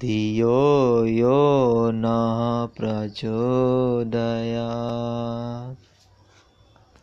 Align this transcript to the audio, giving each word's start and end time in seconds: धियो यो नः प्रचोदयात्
धियो 0.00 0.54
यो 1.06 1.90
नः 1.94 2.40
प्रचोदयात् 2.76 3.63